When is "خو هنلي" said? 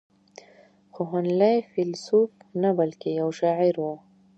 0.93-1.55